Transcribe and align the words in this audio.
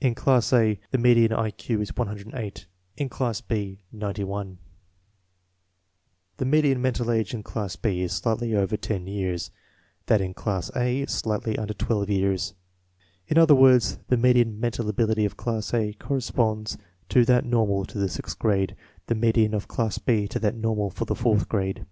In 0.00 0.14
class 0.14 0.54
A 0.54 0.80
the 0.90 0.96
median 0.96 1.34
I 1.34 1.50
Q 1.50 1.82
is 1.82 1.94
108, 1.94 2.64
in 2.96 3.10
class 3.10 3.42
B, 3.42 3.84
91. 3.92 4.56
70 6.38 6.38
INTELLIGENCE 6.38 6.38
OF 6.38 6.38
SCHOOL 6.38 6.38
CHILDREN 6.38 6.38
The 6.38 6.44
median 6.46 6.80
mental 6.80 7.10
age 7.12 7.34
in 7.34 7.42
class 7.42 7.76
B 7.76 8.00
is 8.00 8.12
slightly 8.14 8.54
over 8.56 8.78
10 8.78 9.06
years; 9.06 9.50
that 10.06 10.22
in 10.22 10.32
class 10.32 10.74
A, 10.74 11.04
slightly 11.04 11.58
under 11.58 11.74
12 11.74 12.08
years. 12.08 12.54
In 13.28 13.36
other 13.36 13.54
words, 13.54 13.98
the 14.08 14.16
median 14.16 14.58
mental 14.58 14.88
ability 14.88 15.26
of 15.26 15.36
class 15.36 15.74
A 15.74 15.92
cor 15.92 16.14
responds 16.16 16.78
to 17.10 17.26
that 17.26 17.44
normal 17.44 17.84
to 17.84 17.98
the 17.98 18.08
sixth 18.08 18.38
grade; 18.38 18.74
the 19.08 19.14
median 19.14 19.52
of 19.52 19.68
class 19.68 19.98
B 19.98 20.26
to 20.28 20.38
that 20.38 20.54
normal 20.54 20.88
for 20.88 21.04
the 21.04 21.14
fourth 21.14 21.50
grade. 21.50 21.84